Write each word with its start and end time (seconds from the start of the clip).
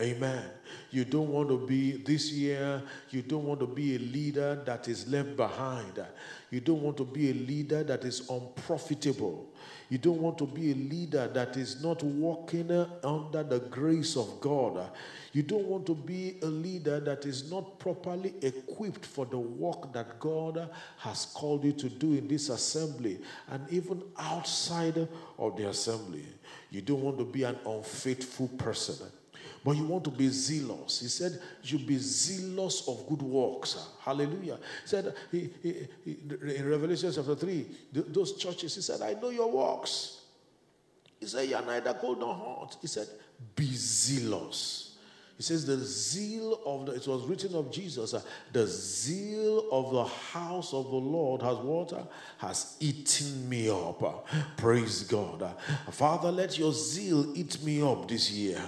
Amen. 0.00 0.42
You 0.90 1.04
don't 1.04 1.28
want 1.28 1.50
to 1.50 1.66
be 1.66 1.92
this 1.98 2.32
year, 2.32 2.82
you 3.10 3.20
don't 3.20 3.44
want 3.44 3.60
to 3.60 3.66
be 3.66 3.96
a 3.96 3.98
leader 3.98 4.62
that 4.64 4.88
is 4.88 5.06
left 5.06 5.36
behind. 5.36 6.02
You 6.50 6.60
don't 6.60 6.80
want 6.80 6.96
to 6.96 7.04
be 7.04 7.30
a 7.30 7.34
leader 7.34 7.82
that 7.84 8.02
is 8.04 8.28
unprofitable. 8.30 9.52
You 9.90 9.98
don't 9.98 10.22
want 10.22 10.38
to 10.38 10.46
be 10.46 10.72
a 10.72 10.74
leader 10.74 11.28
that 11.28 11.58
is 11.58 11.82
not 11.82 12.02
walking 12.02 12.70
under 13.04 13.42
the 13.42 13.60
grace 13.70 14.16
of 14.16 14.40
God. 14.40 14.90
You 15.34 15.42
don't 15.42 15.66
want 15.66 15.84
to 15.86 15.94
be 15.94 16.36
a 16.40 16.46
leader 16.46 16.98
that 17.00 17.26
is 17.26 17.50
not 17.50 17.78
properly 17.78 18.32
equipped 18.40 19.04
for 19.04 19.26
the 19.26 19.38
work 19.38 19.92
that 19.92 20.18
God 20.18 20.70
has 20.98 21.26
called 21.34 21.64
you 21.64 21.72
to 21.72 21.90
do 21.90 22.14
in 22.14 22.28
this 22.28 22.48
assembly 22.48 23.20
and 23.50 23.68
even 23.68 24.02
outside 24.18 25.06
of 25.38 25.56
the 25.58 25.68
assembly. 25.68 26.24
You 26.70 26.80
don't 26.80 27.02
want 27.02 27.18
to 27.18 27.24
be 27.24 27.42
an 27.44 27.58
unfaithful 27.66 28.48
person. 28.48 29.06
But 29.64 29.76
you 29.76 29.84
want 29.84 30.04
to 30.04 30.10
be 30.10 30.28
zealous. 30.28 31.00
He 31.00 31.08
said, 31.08 31.40
You 31.62 31.78
be 31.78 31.96
zealous 31.98 32.86
of 32.88 33.06
good 33.08 33.22
works. 33.22 33.88
Hallelujah. 34.00 34.56
He 34.82 34.88
said 34.88 35.14
he, 35.30 35.50
he, 35.62 35.86
he, 36.04 36.18
in 36.56 36.68
Revelation 36.68 37.12
chapter 37.14 37.36
3, 37.36 37.66
those 37.92 38.36
churches, 38.36 38.74
he 38.74 38.80
said, 38.80 39.00
I 39.02 39.14
know 39.20 39.30
your 39.30 39.50
works. 39.50 40.22
He 41.20 41.26
said, 41.26 41.48
You're 41.48 41.62
neither 41.62 41.94
cold 41.94 42.18
nor 42.18 42.34
hot. 42.34 42.76
He 42.80 42.88
said, 42.88 43.06
Be 43.54 43.72
zealous. 43.72 44.81
He 45.36 45.42
says, 45.42 45.66
The 45.66 45.78
zeal 45.78 46.60
of 46.64 46.86
the, 46.86 46.92
it 46.92 47.06
was 47.06 47.24
written 47.24 47.54
of 47.54 47.70
Jesus, 47.72 48.14
uh, 48.14 48.20
the 48.52 48.66
zeal 48.66 49.68
of 49.72 49.92
the 49.92 50.04
house 50.04 50.74
of 50.74 50.90
the 50.90 50.96
Lord 50.96 51.42
has 51.42 51.56
water, 51.56 52.02
has 52.38 52.76
eaten 52.80 53.48
me 53.48 53.68
up. 53.70 54.02
Uh, 54.02 54.12
praise 54.56 55.02
God. 55.04 55.42
Uh, 55.42 55.52
Father, 55.90 56.30
let 56.30 56.58
your 56.58 56.72
zeal 56.72 57.36
eat 57.36 57.62
me 57.62 57.82
up 57.82 58.08
this 58.08 58.30
year. 58.30 58.60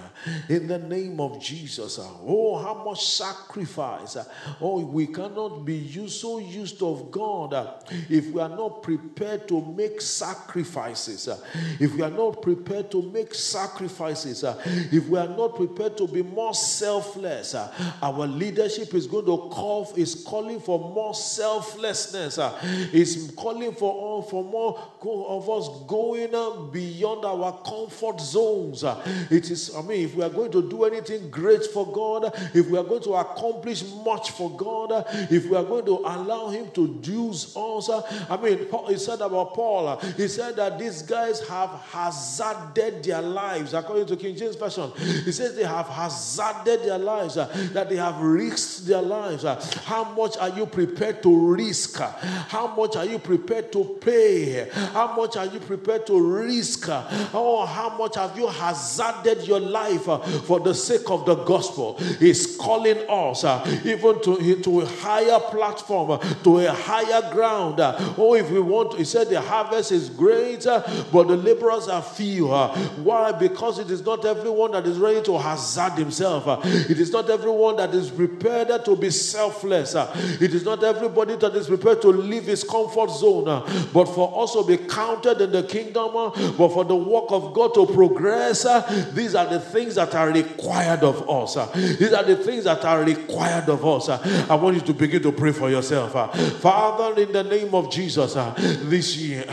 In 0.49 0.67
the 0.67 0.79
name 0.79 1.19
of 1.19 1.39
Jesus. 1.39 1.99
Uh, 1.99 2.07
oh, 2.25 2.57
how 2.57 2.83
much 2.83 3.05
sacrifice. 3.05 4.15
Uh, 4.15 4.25
oh, 4.59 4.79
we 4.79 5.07
cannot 5.07 5.65
be 5.65 5.75
used, 5.75 6.19
so 6.19 6.39
used 6.39 6.81
of 6.81 7.11
God 7.11 7.53
uh, 7.53 7.73
if 8.09 8.27
we 8.31 8.41
are 8.41 8.49
not 8.49 8.81
prepared 8.81 9.47
to 9.47 9.61
make 9.61 10.01
sacrifices. 10.01 11.29
if 11.79 11.93
we 11.93 12.01
are 12.01 12.09
not 12.09 12.41
prepared 12.41 12.89
to 12.91 13.01
make 13.11 13.33
sacrifices. 13.33 14.43
if 14.91 15.07
we 15.07 15.19
are 15.19 15.27
not 15.27 15.55
prepared 15.55 15.95
to 15.97 16.07
be 16.07 16.23
more 16.23 16.53
selfless. 16.65 17.53
Uh, 17.53 17.71
our 18.01 18.27
leadership 18.27 18.93
is 18.93 19.07
going 19.07 19.25
to 19.25 19.37
call 19.49 19.91
is 19.95 20.23
calling 20.25 20.59
for 20.59 20.79
more 20.79 21.13
selflessness. 21.13 22.37
Uh, 22.37 22.57
is 22.93 23.33
calling 23.37 23.73
for 23.73 23.91
all 23.91 24.21
for 24.21 24.43
more 24.43 24.79
of 25.03 25.49
us 25.49 25.69
going 25.87 26.31
beyond 26.71 27.25
our 27.25 27.61
comfort 27.63 28.19
zones. 28.19 28.83
Uh, 28.83 29.01
it 29.29 29.49
is. 29.51 29.75
I 29.75 29.81
mean, 29.81 30.05
if 30.05 30.15
we 30.15 30.23
are 30.23 30.29
going 30.29 30.51
to 30.51 30.67
do 30.67 30.85
anything 30.85 31.29
great 31.29 31.65
for 31.65 31.91
God, 31.91 32.31
if 32.53 32.69
we 32.69 32.77
are 32.77 32.83
going 32.83 33.03
to 33.03 33.13
accomplish 33.13 33.83
much 34.03 34.31
for 34.31 34.55
God, 34.55 35.05
if 35.31 35.49
we 35.49 35.55
are 35.55 35.63
going 35.63 35.85
to 35.85 35.97
allow 35.97 36.49
Him 36.49 36.71
to 36.71 36.99
use 37.03 37.55
us, 37.55 37.89
I 38.29 38.37
mean, 38.37 38.67
he 38.87 38.97
said 38.97 39.21
about 39.21 39.53
Paul. 39.53 39.97
He 40.17 40.27
said 40.27 40.55
that 40.55 40.79
these 40.79 41.01
guys 41.01 41.45
have 41.47 41.69
hazarded 41.69 43.03
their 43.03 43.21
lives, 43.21 43.73
according 43.73 44.07
to 44.07 44.15
King 44.15 44.35
James 44.35 44.55
Version. 44.55 44.91
He 44.97 45.31
says 45.31 45.55
they 45.55 45.63
have 45.63 45.87
hazarded 45.87 46.44
hazarded 46.45 46.87
their 46.87 46.97
lives, 46.97 47.37
uh, 47.37 47.49
that 47.73 47.89
they 47.89 47.95
have 47.95 48.19
risked 48.21 48.87
their 48.87 49.01
lives. 49.01 49.45
Uh, 49.45 49.63
how 49.85 50.03
much 50.03 50.37
are 50.37 50.49
you 50.49 50.65
prepared 50.65 51.21
to 51.23 51.53
risk? 51.53 51.99
Uh, 51.99 52.11
how 52.47 52.67
much 52.75 52.95
are 52.95 53.05
you 53.05 53.19
prepared 53.19 53.71
to 53.71 53.97
pay? 54.01 54.69
How 54.93 55.15
much 55.15 55.37
are 55.37 55.45
you 55.45 55.59
prepared 55.59 56.05
to 56.07 56.19
risk? 56.19 56.89
Uh, 56.89 57.03
oh, 57.33 57.65
how 57.65 57.97
much 57.97 58.15
have 58.15 58.37
you 58.37 58.47
hazarded 58.47 59.47
your 59.47 59.59
life 59.59 60.07
uh, 60.07 60.19
for 60.19 60.59
the 60.59 60.73
sake 60.73 61.09
of 61.09 61.25
the 61.25 61.35
gospel? 61.35 61.97
He's 62.19 62.57
calling 62.57 62.97
us 63.09 63.43
uh, 63.43 63.63
even 63.83 64.21
to, 64.23 64.61
to 64.61 64.81
a 64.81 64.85
higher 64.85 65.39
platform, 65.39 66.19
to 66.43 66.59
a 66.59 66.71
higher 66.71 67.31
ground. 67.33 67.79
Oh, 68.17 68.35
if 68.35 68.49
we 68.51 68.59
want, 68.59 68.91
to, 68.91 68.97
he 68.97 69.05
said 69.05 69.29
the 69.29 69.41
harvest 69.41 69.91
is 69.91 70.09
great, 70.09 70.65
but 70.65 71.27
the 71.27 71.37
laborers 71.37 71.87
are 71.87 72.01
few. 72.01 72.47
Why? 72.47 73.31
Because 73.31 73.79
it 73.79 73.89
is 73.89 74.05
not 74.05 74.25
everyone 74.25 74.71
that 74.71 74.85
is 74.85 74.97
ready 74.97 75.21
to 75.23 75.37
hazard 75.37 75.93
himself. 75.93 76.34
Uh, 76.47 76.59
it 76.63 76.99
is 76.99 77.11
not 77.11 77.29
everyone 77.29 77.77
that 77.77 77.93
is 77.93 78.09
prepared 78.09 78.83
to 78.85 78.95
be 78.95 79.09
selfless. 79.09 79.95
Uh, 79.95 80.11
it 80.41 80.53
is 80.53 80.63
not 80.63 80.83
everybody 80.83 81.35
that 81.35 81.55
is 81.55 81.67
prepared 81.67 82.01
to 82.01 82.09
leave 82.09 82.45
his 82.45 82.63
comfort 82.63 83.09
zone, 83.11 83.47
uh, 83.47 83.61
but 83.93 84.05
for 84.05 84.43
us 84.43 84.53
to 84.53 84.63
be 84.63 84.77
counted 84.77 85.41
in 85.41 85.51
the 85.51 85.63
kingdom, 85.63 86.11
but 86.57 86.69
for 86.69 86.83
the 86.83 86.95
work 86.95 87.25
of 87.29 87.53
God 87.53 87.73
to 87.75 87.85
progress. 87.85 88.63
These 89.13 89.35
are 89.35 89.45
the 89.45 89.59
things 89.59 89.95
that 89.95 90.13
are 90.15 90.29
required 90.29 91.03
of 91.03 91.29
us. 91.29 91.55
These 91.73 92.13
are 92.13 92.23
the 92.23 92.35
things 92.37 92.63
that 92.65 92.83
are 92.83 93.03
required 93.03 93.69
of 93.69 93.85
us. 93.85 94.09
I 94.09 94.55
want 94.55 94.75
you 94.75 94.81
to 94.81 94.93
begin 94.93 95.21
to 95.23 95.31
pray 95.31 95.51
for 95.51 95.69
yourself. 95.69 96.13
Father, 96.59 97.21
in 97.21 97.31
the 97.31 97.43
name 97.43 97.73
of 97.73 97.91
Jesus, 97.91 98.33
this 98.33 99.17
year, 99.17 99.45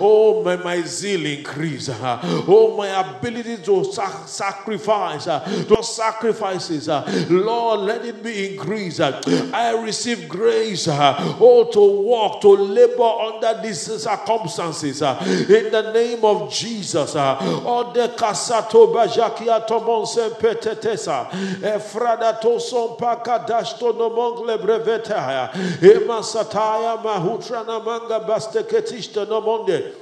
oh, 0.00 0.42
may 0.44 0.56
my 0.62 0.80
zeal 0.82 1.26
increase. 1.26 1.90
Oh, 1.92 2.76
my 2.76 2.88
ability 2.88 3.58
to 3.64 3.84
sacrifice, 4.26 5.24
to 5.24 5.82
sacrifice 5.82 6.21
sacrifices. 6.22 6.88
Uh, 6.88 7.26
Lord, 7.28 7.80
let 7.80 8.04
it 8.04 8.22
be 8.22 8.52
increased. 8.52 9.00
Uh, 9.00 9.20
I 9.52 9.82
receive 9.82 10.28
grace, 10.28 10.86
uh, 10.88 11.36
oh, 11.40 11.64
to 11.72 12.02
walk, 12.02 12.40
to 12.42 12.50
labor 12.50 13.02
under 13.02 13.60
these 13.62 13.80
circumstances. 13.80 15.02
In 15.02 15.70
the 15.72 15.90
name 15.92 16.24
of 16.24 16.52
Jesus. 16.52 17.14
Oh, 17.16 17.92
de 17.92 18.08
casato 18.08 18.92
bajakia 18.94 19.66
tomonse 19.66 20.30
petetesa. 20.38 21.28
Efrada 21.60 22.40
toson 22.40 22.98
pakadashto 22.98 23.92
nomongle 23.92 24.58
breveta. 24.58 25.50
Emasataya 25.80 27.02
mahutra 27.02 27.64
namanga 27.64 28.24
basteketishta 28.26 29.26
nomonde. 29.26 30.01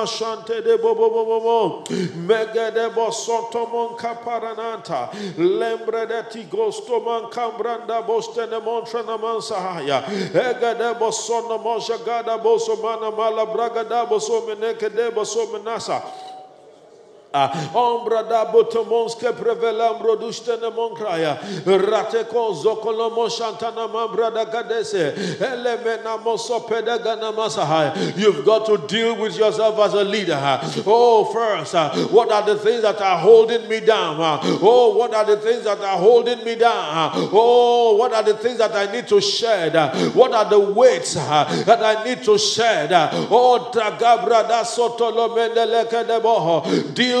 mashante 0.01 0.63
de 0.63 0.77
bobo 0.77 1.09
bobo 1.09 1.39
bo 1.39 1.83
mega 2.15 2.71
de 2.71 2.89
bosoto 2.89 3.69
mon 3.71 3.95
kaparananta. 3.95 5.09
Lembre 5.37 6.07
de 6.07 6.23
ti 6.29 6.43
gosto 6.43 6.99
man 6.99 7.29
cambranda 7.29 8.01
boste 8.05 8.49
ne 8.49 8.59
montra 8.59 9.03
na 9.05 9.17
mansahaya 9.17 10.03
ega 10.33 10.73
de 10.73 10.93
bosono 10.99 11.57
mosha 11.61 11.97
gada 12.05 12.37
boso 12.37 12.81
mana 12.81 13.11
mala 13.11 13.45
braga 13.45 13.83
da 13.83 14.05
de 14.05 15.11
boso 15.11 15.47
Ah, 17.33 17.49
ombra 17.73 18.27
da 18.27 18.45
botomonske 18.45 19.31
prevelam 19.31 20.01
rodushte 20.03 20.59
ne 20.61 20.69
monkraya. 20.69 21.37
Rateko 21.65 22.53
zokolomo 22.53 23.29
shantana 23.29 23.87
mambra 23.87 24.29
da 24.33 24.43
gadese. 24.43 25.13
Elemena 25.39 26.17
moso 26.21 26.59
pedagana 26.67 27.31
masahai. 27.33 28.17
You've 28.17 28.43
got 28.43 28.65
to 28.65 28.77
deal 28.85 29.15
with 29.15 29.37
yourself 29.37 29.79
as 29.79 29.93
a 29.93 30.03
leader. 30.03 30.59
Oh, 30.85 31.23
first, 31.23 31.73
what 32.11 32.29
are 32.33 32.45
the 32.45 32.57
things 32.57 32.81
that 32.81 32.99
are 32.99 33.17
holding 33.17 33.65
me 33.69 33.79
down? 33.79 34.17
Oh, 34.19 34.97
what 34.97 35.13
are 35.13 35.25
the 35.25 35.37
things 35.37 35.63
that 35.63 35.79
are 35.79 35.97
holding 35.97 36.43
me 36.43 36.55
down? 36.55 37.11
Oh, 37.31 37.95
what 37.95 38.13
are 38.13 38.23
the 38.23 38.33
things 38.33 38.57
that 38.57 38.75
I 38.75 38.91
need 38.91 39.07
to 39.07 39.21
shed? 39.21 39.73
What 40.13 40.33
are 40.33 40.49
the 40.49 40.59
weights 40.59 41.13
that 41.13 41.81
I 41.81 42.03
need 42.03 42.23
to 42.23 42.37
shed? 42.37 42.89
Oh, 42.91 43.71
tagabra 43.73 44.49
da 44.49 44.63
sotolo 44.65 45.29
mendeleke 45.29 46.05
deboho. 46.05 46.93
Deal 46.93 47.20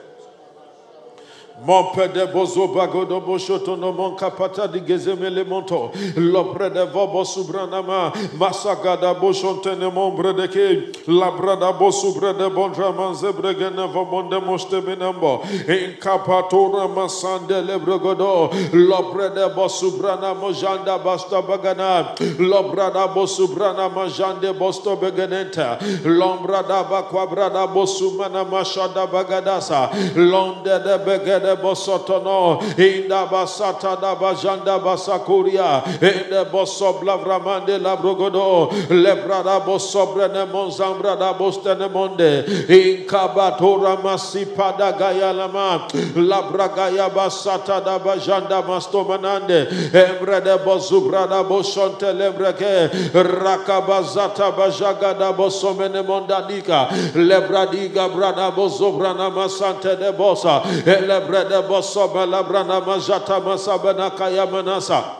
Mon 1.63 1.91
pede 1.93 2.25
bozo 2.33 2.73
bagodo 2.73 3.21
boshoto 3.21 3.77
no 3.77 3.91
mon 3.91 4.15
kapata 4.17 4.67
di 4.67 4.79
gezemele 4.79 5.45
monto. 5.45 5.91
Lopre 6.15 6.73
de 6.73 6.87
vobo 6.87 7.23
subranama. 7.23 8.11
Masagada 8.35 9.13
boshonte 9.13 9.77
ne 9.77 9.87
mon 9.91 10.17
bredeke. 10.17 10.91
Labrada 11.05 11.71
bosubre 11.77 12.33
de 12.35 12.49
bondra 12.49 12.91
manze 12.91 13.31
bregene 13.31 13.87
vomonde 13.93 14.41
moste 14.43 14.81
benambo. 14.81 15.43
In 15.67 15.97
kapatora 15.99 16.87
masande 16.87 17.61
lebregodo. 17.61 18.49
Lopre 18.73 19.29
de 19.29 19.47
bosubrana 19.53 20.33
mojanda 20.33 20.97
basta 21.03 21.43
bagana. 21.43 22.15
Lobrada 22.39 23.07
bosubrana 23.13 23.87
majande 23.87 24.51
bosto 24.57 24.97
begenenta. 24.99 25.77
Lombrada 26.05 26.89
bakwabrada 26.89 27.67
bosumana 27.67 28.43
mashada 28.49 29.05
bagadasa. 29.05 29.91
Londe 30.15 30.83
de 30.83 30.97
begede 31.05 31.50
de 31.50 31.50
bosotono 31.55 32.59
inda 32.77 33.25
basata 33.25 33.95
da 34.01 34.15
bajanda 34.15 34.79
basakuria 34.79 35.83
inde 36.01 36.45
bosobla 36.51 37.15
vramande 37.17 37.77
la 37.77 37.95
brogodo 37.95 38.69
lebrada 38.89 39.59
bosobre 39.65 40.27
ne 40.27 40.45
monzambra 40.45 41.15
da 41.15 41.33
bostene 41.33 41.87
monde 41.91 42.43
inkabatora 42.67 43.97
masipada 44.03 44.91
gaya 44.97 45.33
lama 45.33 45.87
labragaya 46.15 47.09
basata 47.09 47.81
da 47.83 47.99
bajanda 47.99 48.61
mastomanande 48.61 49.67
embre 49.93 50.41
de 50.41 50.57
bozubra 50.65 51.27
da 51.27 51.43
boshonte 51.43 52.13
lebreke 52.13 52.89
rakabazata 53.13 54.51
bajaga 54.51 55.13
da 55.17 55.31
bosomene 55.33 56.01
mondadika 56.01 56.87
lebradiga 57.15 58.07
brada 58.09 58.51
bozobrana 58.51 59.29
masante 59.29 59.95
de 59.99 60.11
bosa 60.11 60.61
elebre 60.85 61.40
brede 61.43 61.67
boso 61.67 62.07
bela 62.13 62.43
brana 62.43 62.81
majata 62.81 63.39
masabena 63.39 64.15
kaya 64.15 64.45
manasa. 64.45 65.17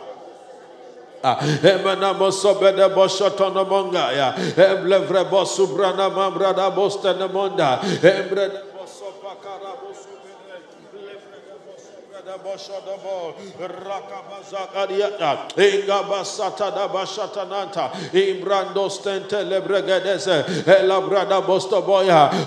Ah, 1.24 1.38
Emana 1.62 2.14
moso 2.18 2.54
bede 2.58 2.88
boshoto 2.94 3.52
no 3.54 3.64
monga 3.64 4.12
ya. 4.12 4.34
Emblevre 4.34 5.24
bosu 5.30 5.66
brana 5.68 6.10
mambrada 6.10 6.70
bostene 6.74 7.28
monda. 7.30 7.78
Embre 8.02 8.50
boso 8.74 9.12
pakara 9.22 9.74
bosu 9.82 10.11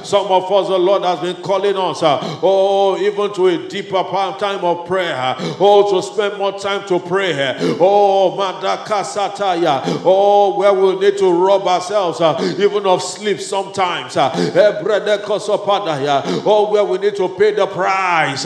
Some 0.04 0.28
of 0.28 0.52
us, 0.52 0.68
the 0.70 0.78
Lord 0.78 1.04
has 1.04 1.20
been 1.20 1.36
calling 1.44 1.76
us, 1.76 2.04
uh, 2.04 2.20
oh, 2.42 2.98
even 2.98 3.34
to 3.34 3.48
a 3.48 3.68
deeper 3.68 4.04
time 4.40 4.64
of 4.64 4.88
prayer, 4.88 5.14
uh, 5.14 5.36
oh, 5.60 5.92
to 5.92 6.02
spend 6.08 6.38
more 6.38 6.58
time 6.58 6.88
to 6.88 7.00
pray, 7.00 7.34
uh, 7.50 7.56
oh, 7.80 8.36
Madakasataya, 8.38 10.02
oh, 10.06 10.58
where 10.58 10.74
we 10.74 10.96
need 11.00 11.18
to 11.18 11.30
rob 11.32 11.68
ourselves, 11.68 12.22
even 12.60 12.86
of 12.86 13.02
sleep 13.02 13.42
sometimes, 13.42 14.16
oh, 16.46 16.70
where 16.72 16.86
we 16.86 16.98
need 16.98 17.16
to 17.16 17.28
pay 17.30 17.52
the 17.54 17.68
price, 17.68 18.46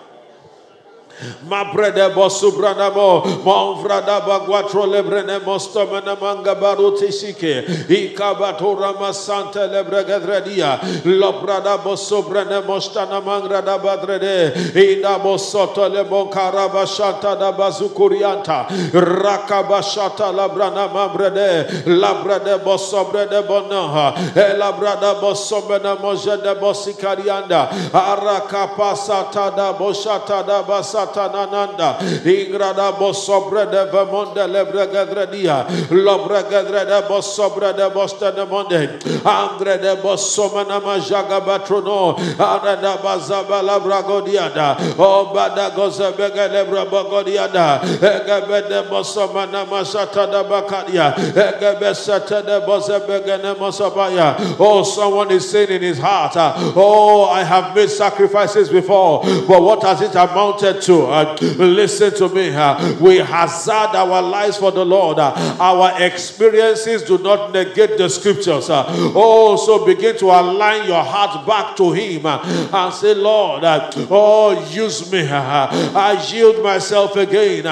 Ma 1.47 1.65
brede 1.73 2.09
bosubranamo, 2.13 3.43
monvrada 3.43 4.21
bagwatro 4.25 4.85
lebrene 4.85 5.39
mostomene 5.45 6.15
manga 6.19 6.55
baruti 6.55 7.11
sike, 7.11 7.65
ikabatura 7.89 8.93
masante 8.99 9.67
lebregedredia, 9.67 10.79
lobrada 11.05 11.77
bosubrene 11.83 12.61
mostana 12.65 13.21
mangrada 13.21 13.77
badrede, 13.77 14.53
ida 14.75 15.19
bosoto 15.19 15.87
le 15.91 16.03
bonkara 16.05 16.69
bashata 16.69 17.35
da 17.37 17.51
bazukurianta, 17.51 18.65
rakabashata 18.93 20.31
labrana 20.33 20.87
mambrede, 20.87 21.85
labrede 21.85 22.63
bosobrede 22.63 23.45
bonaha, 23.47 24.15
elabrada 24.35 25.19
bosobene 25.21 25.95
mojede 26.01 26.55
bosikarianda, 26.59 27.69
arakapasata 27.93 29.55
da 29.55 29.73
boshata 29.73 30.43
da 30.45 30.63
basata 30.63 31.10
satanananda. 31.11 31.97
Ingrada 32.25 32.91
bosobre 32.97 33.65
de 33.65 33.85
vemonde 33.91 34.47
lebregedredia 34.47 35.65
lobregedre 35.91 36.85
de 36.85 37.01
bosobre 37.07 37.73
de 37.73 37.89
boste 37.89 38.31
de 38.35 38.45
monde 38.45 38.99
andre 39.25 39.77
de 39.77 39.95
bosomana 40.01 40.79
majaga 40.79 41.39
batrono 41.41 42.15
anada 42.37 42.97
bazaba 43.03 43.61
labragodiada 43.61 44.77
obada 44.97 45.69
gozebege 45.75 46.47
lebrabogodiada 46.51 47.81
egebe 48.01 48.69
de 48.69 48.83
bosomana 48.89 49.65
masata 49.65 50.43
bakadia. 50.43 51.13
Egebe 51.15 51.95
sete 51.95 52.41
de 52.45 52.61
bozebege 52.65 53.41
ne 53.41 53.53
mosabaya 53.55 54.35
oh 54.59 54.83
someone 54.83 55.31
is 55.31 55.49
saying 55.49 55.69
in 55.69 55.81
his 55.81 55.99
heart. 55.99 56.33
Oh 56.75 57.29
I 57.29 57.43
have 57.43 57.75
made 57.75 57.89
sacrifices 57.89 58.69
before 58.69 59.21
but 59.47 59.61
what 59.61 59.83
has 59.83 60.01
it 60.01 60.15
amounted 60.15 60.81
to 60.83 61.00
uh, 61.07 61.35
listen 61.57 62.13
to 62.15 62.29
me. 62.29 62.49
Uh, 62.53 62.95
we 62.99 63.17
hazard 63.17 63.95
our 63.95 64.21
lives 64.21 64.57
for 64.57 64.71
the 64.71 64.85
Lord. 64.85 65.19
Uh, 65.19 65.33
our 65.59 66.01
experiences 66.01 67.03
do 67.03 67.17
not 67.17 67.51
negate 67.51 67.97
the 67.97 68.09
scriptures. 68.09 68.69
Uh, 68.69 68.85
oh, 69.15 69.55
so 69.55 69.85
begin 69.85 70.17
to 70.17 70.25
align 70.25 70.87
your 70.87 71.03
heart 71.03 71.45
back 71.45 71.75
to 71.77 71.91
Him 71.91 72.25
uh, 72.25 72.39
and 72.73 72.93
say, 72.93 73.13
Lord, 73.13 73.63
uh, 73.63 73.89
oh, 74.09 74.67
use 74.71 75.11
me. 75.11 75.27
Uh, 75.27 75.67
I 75.95 76.25
yield 76.31 76.63
myself 76.63 77.15
again. 77.15 77.63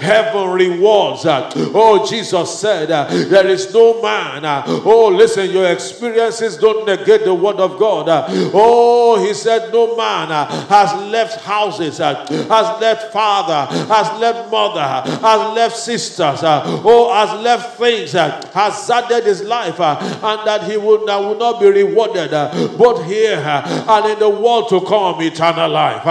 Heaven 0.00 0.50
rewards. 0.50 1.22
Oh, 1.26 2.06
Jesus 2.08 2.60
said, 2.60 2.88
There 3.30 3.46
is 3.46 3.72
no 3.72 4.02
man. 4.02 4.42
Oh, 4.84 5.08
listen, 5.08 5.50
your 5.50 5.70
experiences 5.70 6.56
don't 6.56 6.86
negate 6.86 7.24
the 7.24 7.34
word 7.34 7.56
of 7.56 7.78
God. 7.78 8.06
Oh, 8.54 9.24
He 9.24 9.34
said, 9.34 9.72
No 9.72 9.96
man 9.96 10.17
uh, 10.30 10.46
has 10.66 10.92
left 11.10 11.40
houses, 11.44 12.00
uh, 12.00 12.14
has 12.26 12.80
left 12.80 13.12
father, 13.12 13.66
has 13.86 14.20
left 14.20 14.50
mother, 14.50 14.82
has 15.20 15.54
left 15.54 15.76
sisters, 15.76 16.42
uh, 16.42 16.82
or 16.84 17.14
has 17.14 17.40
left 17.42 17.78
things, 17.78 18.12
has 18.12 18.90
added 18.90 19.24
his 19.24 19.42
life, 19.42 19.80
and 19.80 20.46
that 20.46 20.64
he 20.64 20.76
will, 20.76 21.04
will 21.06 21.38
not 21.38 21.60
be 21.60 21.66
rewarded 21.66 22.30
both 22.76 23.04
here 23.06 23.38
and 23.38 24.06
in 24.12 24.18
the 24.18 24.28
world 24.28 24.68
to 24.68 24.80
come, 24.82 25.20
eternal 25.22 25.70
life. 25.70 26.02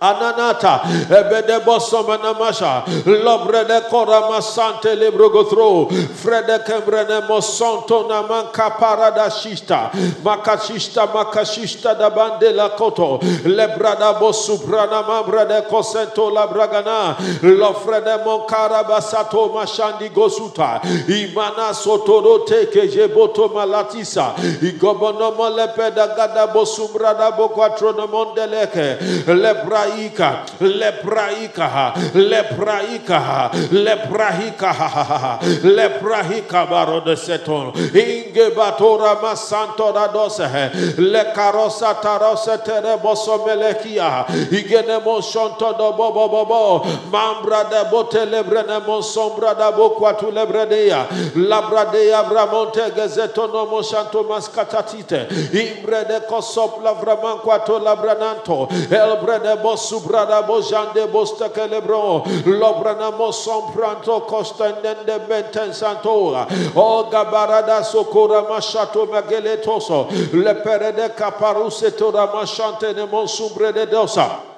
Ananata, 0.00 0.80
Ebede 1.10 1.58
Bosomanamasha, 1.64 2.84
Lobrede 3.04 3.88
Korama 3.88 4.40
Sante 4.40 4.94
Lebrogotro, 4.94 5.90
Frede 5.90 6.64
Kembrene 6.64 7.26
Mosonto 7.26 8.08
Namanka 8.08 8.70
Parada 8.78 9.28
Shista, 9.28 9.90
Makashista 10.22 11.06
Makashista 11.12 11.98
da 11.98 12.10
Bandela 12.10 12.76
Koto, 12.76 13.18
Lebrada 13.44 14.14
Bosuprana 14.20 15.02
Mambrede 15.02 15.66
Cosento 15.66 16.30
Labragana, 16.30 17.16
Lofrede 17.42 18.22
Monkara 18.24 18.84
Basato 18.84 19.52
Mashandi 19.52 20.10
Gosuta, 20.10 20.80
Imana 21.08 21.72
Sotoro 21.74 22.46
Teke 22.46 22.86
Jeboto 22.88 23.48
Malatisa, 23.52 24.34
Igobono 24.62 25.34
Molepeda 25.36 26.14
Gada 26.14 26.46
Bosumbrada 26.52 27.32
Boquatrono 27.36 28.06
Mondeleke, 28.06 29.26
Lebra 29.26 29.87
lepraika, 29.88 30.44
lepraika, 30.60 31.94
lepraika, 32.14 33.50
lepraika, 33.72 35.38
lepraika 35.62 36.66
baro 36.66 37.00
de 37.00 37.16
seton. 37.16 37.72
Inge 37.94 38.50
batora 38.54 39.20
masanto 39.20 39.92
da 39.92 40.06
dose, 40.08 40.70
le 40.98 41.24
carosa 41.34 41.94
tarose 42.00 42.58
tere 42.64 42.96
boso 42.98 43.44
melekia, 43.46 44.26
igene 44.50 45.02
mo 45.04 45.20
shonto 45.20 45.72
do 45.76 45.92
bobo 45.92 46.28
bobo, 46.28 46.84
mambra 47.10 47.64
de 47.70 47.90
bote 47.90 48.26
lebrene 48.26 48.86
mo 48.86 49.00
sombra 49.02 49.54
da 49.54 49.72
bokwa 49.72 50.18
tu 50.18 50.30
lebredea, 50.30 51.06
labradea 51.36 52.22
bramonte 52.28 52.90
gezeto 52.94 53.46
no 53.52 53.66
mo 53.66 53.82
shanto 53.82 54.24
maskatatite, 54.24 55.28
imbre 55.52 56.04
de 56.08 56.20
kosop 56.28 56.82
lavraman 56.82 57.38
kwato 57.38 57.78
labrananto, 57.78 58.68
elbre 58.90 59.38
de 59.42 59.56
bos 59.62 59.77
mosubrada 59.78 60.42
bojande 60.42 61.06
bostakelebro 61.06 62.24
lobrana 62.46 63.10
mosom 63.10 63.72
pranto 63.72 64.20
costendende 64.26 65.18
benten 65.28 65.72
santora 65.72 66.46
o 66.74 67.04
gabarada 67.10 67.84
sokora 67.84 68.42
mashato 68.48 69.06
mageletoso 69.06 70.08
le 70.32 70.54
perede 70.54 71.14
caparuse 71.14 71.96
tora 71.96 72.26
mashante 72.26 72.92
ne 72.94 73.06
monsumbre 73.06 73.72
de 73.72 73.86
dosa 73.86 74.57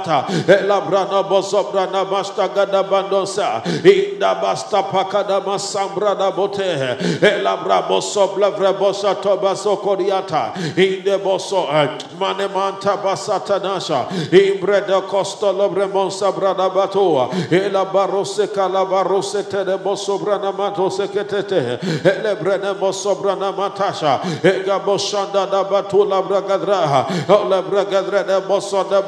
ata 0.00 0.26
elabrana 0.46 1.22
bosobrana 1.28 2.04
basta 2.10 2.48
gada 2.48 2.82
bandosa 2.82 3.62
inda 3.84 4.34
basta 4.40 4.82
pakada 4.82 5.40
masambra 5.40 6.14
bote 6.34 6.98
elabra 7.20 7.82
bosobla 7.88 8.50
vrebosa 8.50 9.14
tobaso 9.20 9.76
koriata 9.76 10.52
inde 10.76 11.18
boso 11.22 11.66
mane 12.18 12.48
manta 12.48 12.96
basata 12.96 13.58
nasha 13.62 14.06
imbreda 14.30 15.00
costo 15.08 15.52
lobremonsa 15.52 16.32
brada 16.32 16.70
batoa 16.70 17.28
elabarose 17.50 18.46
calabarose 18.54 19.42
tede 19.48 19.78
bosobrana 19.78 20.52
matose 20.52 21.08
ketete 21.08 21.78
elebrene 22.04 22.74
bosobrana 22.78 23.52
matasha 23.52 24.20
ega 24.42 24.78
boshanda 24.80 25.46
da 25.50 25.64
batula 25.64 26.22
bragadra 26.22 27.06
ole 27.28 27.62
bragadra 27.62 28.24
de 28.26 28.40
boso 28.46 28.84
de 28.84 29.02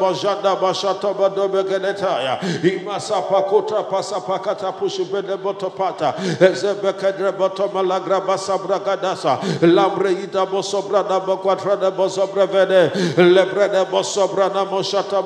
bashata 0.77 1.15
badobe 1.15 1.65
genetaya 1.65 2.41
imasapa 2.63 3.43
kota 3.43 3.83
pasapakata 3.83 4.73
pushubede 4.73 5.37
botopata 5.37 6.15
ezebekedre 6.41 7.33
botomalagra 7.33 8.21
basabragadasa 8.21 9.39
lambre 9.63 10.13
ida 10.13 10.47
bosobrana 10.47 11.21
bokwatra 11.21 11.91
bosobrevede 11.91 12.91
lebrede 13.17 13.85
bosobrana 13.91 14.65
moshata 14.65 15.23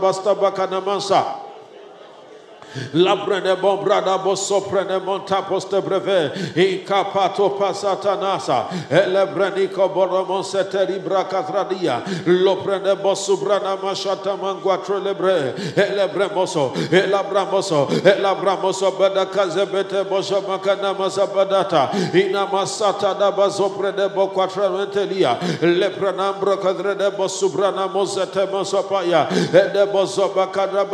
Labrene 2.94 3.56
bombrada 3.56 4.18
bosoprene 4.18 4.98
monta 5.04 5.42
poste 5.42 5.80
breve. 5.80 6.32
Incapato 6.54 7.58
pasata 7.58 8.16
nasa. 8.16 8.66
Elebrenico 8.90 9.88
boromon 9.88 10.44
seteri 10.44 10.98
bracatradia 10.98 12.02
loprene 12.26 12.96
bosubrana 12.96 13.76
machata 13.82 14.36
manguatro 14.36 14.98
lebre 15.02 15.54
elebremoso 15.76 16.72
elabramoso 16.90 17.88
elabramoso 18.04 18.90
bada 18.98 19.26
kazebete 19.26 20.04
bosha 20.08 20.40
makana 20.40 20.94
masabadata 20.94 21.90
ina 22.14 22.46
masata 22.46 23.14
da 23.18 23.30
bazoprene 23.32 24.08
boquatra 24.14 24.70
mentelia 24.70 25.38
lepranambro 25.60 26.56
kadrede 26.58 27.10
bosubrana 27.16 27.88
mosete 27.88 28.46
mosopaya 28.50 29.28
ede 29.52 29.86
bosobakadra 29.92 30.84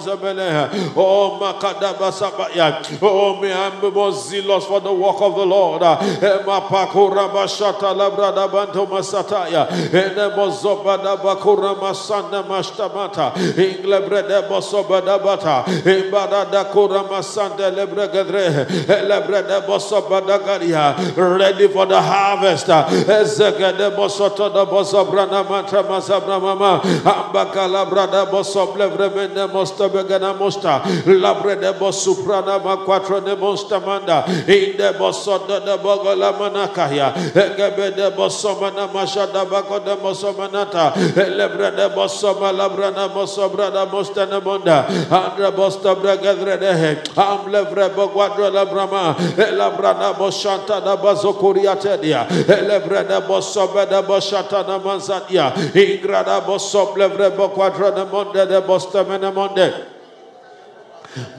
moshono 0.00 0.96
Oh, 0.96 1.38
Makadaba 1.40 2.12
Sabaya. 2.12 2.82
Oh, 3.02 3.40
may 3.40 3.52
I 3.52 3.80
be 3.80 3.90
more 3.90 4.12
zealous 4.12 4.64
for 4.64 4.80
the 4.80 4.92
work 4.92 5.16
of 5.20 5.34
the 5.36 5.46
Lord. 5.46 5.82
Mapakura 5.82 7.30
Bashata 7.30 7.94
Labrada 7.94 8.50
Banto 8.50 8.86
Masataya. 8.86 9.68
Enemozobada 9.68 11.16
Bakura 11.18 11.74
Masana 11.78 12.44
Mashtamata. 12.46 13.32
Inglebrede 13.34 14.48
Bosobada 14.48 15.22
Bata. 15.22 15.64
Imbada 15.66 16.70
Kura 16.70 17.02
Masanda 17.04 17.70
Lebregedre. 17.74 18.66
Lebrede 18.86 19.66
Bosobada 19.66 20.38
Garia. 20.44 20.96
Ready 21.16 21.68
for 21.68 21.86
the 21.86 22.00
harvest. 22.00 22.66
Ezegede 22.66 23.96
Bosoto 23.96 24.52
the 24.52 24.66
Bosobrana 24.66 25.48
Mantra 25.48 25.82
Masabra 25.82 26.40
Mama. 26.40 26.80
Ambakala 26.82 27.88
Brada 27.88 28.26
Bosoblevre 28.30 29.12
Mosta 29.52 29.81
begana 29.88 30.34
mosta. 30.34 30.82
Labre 31.06 31.56
de 31.60 31.72
bosuprana 31.72 32.58
ma 32.62 32.76
quattro 32.84 33.20
de 33.20 33.36
mosta 33.36 33.80
manda. 33.80 34.24
In 34.46 34.76
de 34.76 34.92
bosoda 34.98 35.60
de 35.60 35.76
bogola 35.78 36.32
manakaya 36.38 37.12
egebe 37.34 37.94
de 37.94 38.10
bosomana 38.10 38.88
mashada 38.92 39.44
bako 39.44 39.84
de 39.84 39.96
mosomanata 39.96 40.92
lebre 41.16 41.70
de 41.76 41.88
bosoma 41.94 42.52
labrana 42.52 43.08
mosobrada 43.08 43.86
mosta 43.90 44.26
ne 44.26 44.40
monda. 44.40 44.86
Andra 45.10 45.50
bosta 45.50 45.94
bregadre 45.94 46.58
de 46.58 46.72
he. 46.74 47.02
Am 47.16 47.50
lebre 47.50 47.88
bogwadro 47.94 48.50
labrama 48.50 49.16
labrana 49.56 50.12
boshanta 50.14 50.80
da 50.80 50.96
bazokuria 50.96 51.76
tedia. 51.76 52.26
Lebre 52.46 53.04
de 53.08 53.20
bosobe 53.26 53.86
de 53.88 54.02
boshata 54.02 54.66
na 54.66 54.78
manzadia 54.78 55.52
ingrada 55.74 56.40
bosob 56.40 56.96
lebre 56.96 57.30
bogwadro 57.30 57.90
de 57.94 58.04
monde 58.04 58.46
de 58.46 58.60
bosta 58.60 59.04
mene 59.04 59.30
monde 59.32 59.71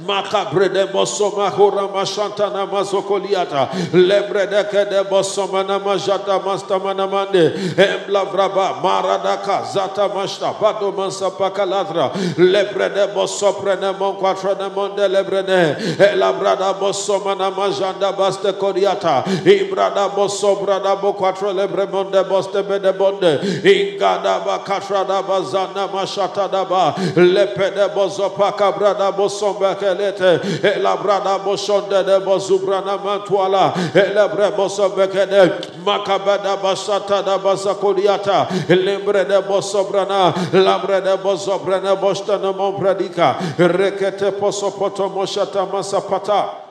Makabre 0.06 0.70
de 0.70 0.86
bosoma 0.88 1.50
hora 1.50 1.88
mashanta 1.88 2.50
na 2.54 2.66
mazokoliata. 2.66 3.70
Lebre 3.94 4.48
de 4.50 4.64
ke 4.66 4.90
de 4.90 5.04
bosoma 5.10 5.66
na 5.66 5.80
majata 5.80 6.40
mastamana 6.40 7.10
mande. 7.10 7.54
Embla 7.76 8.26
vraba 8.26 8.82
maradaka 8.82 9.66
zata 9.66 10.10
mashta 10.10 10.54
bado 10.60 10.92
mansa 10.96 11.32
pakaladra. 11.32 12.12
Lebre 12.38 12.94
de 12.94 13.08
bosopre 13.14 13.80
ne 13.80 13.92
mon 13.98 14.14
quattro 14.16 14.54
ne 14.56 14.70
monde 14.70 15.08
lebre 15.10 15.42
ne. 15.42 15.76
Elabrada 15.98 16.74
bosoma 16.80 17.36
na 17.36 17.50
majanda 17.50 18.16
baste 18.16 18.54
koriata. 18.60 19.24
Ibrada 19.46 20.10
bosobrada 20.10 20.96
bo 21.02 21.14
quattro 21.14 21.52
lebre 21.52 21.90
monde 21.90 22.24
boste 22.30 22.62
bede 22.62 22.94
bonde. 22.94 23.40
Ingada 23.64 24.46
ba 24.46 24.60
katra 24.64 25.04
da 25.08 25.24
bazana 25.24 25.88
mashata 25.88 26.48
da 26.52 26.64
ba. 26.64 26.94
Lepe 27.16 27.74
de 27.74 27.90
bozopaka 27.96 28.72
brada 28.78 29.12
bosom 29.12 29.63
bekelete 29.64 30.80
la 30.82 30.96
brada 30.98 31.40
boshonde 31.40 32.04
de 32.06 32.20
bozubrana 32.20 32.98
mantuala 32.98 33.74
la 34.16 34.28
breboso 34.28 34.90
bekede 34.90 35.52
makabada 35.86 36.58
basata 36.58 37.22
da 37.22 37.38
basakoliata 37.38 38.48
lembre 38.70 39.26
de 39.26 39.42
bosobrana 39.42 40.34
lambre 40.54 41.02
de 41.02 41.18
bosobrana 41.18 41.96
bostana 41.96 42.52
mon 42.52 42.76
pradika 42.80 43.36
rekete 43.58 44.32
posopoto 44.40 45.10
moshata 45.10 45.66
masapata 45.72 46.63